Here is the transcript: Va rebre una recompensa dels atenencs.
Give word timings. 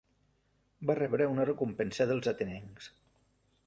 Va 0.91 0.95
rebre 1.01 1.29
una 1.33 1.47
recompensa 1.51 2.11
dels 2.13 2.31
atenencs. 2.35 2.93